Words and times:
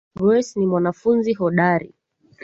Grace 0.15 0.55
ni 0.59 0.65
mwanafunzi 0.67 1.33
hodari 1.33 1.93